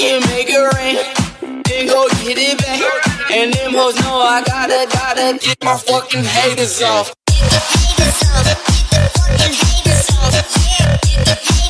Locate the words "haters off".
6.24-7.12, 7.60-8.48, 9.60-10.32, 11.36-11.69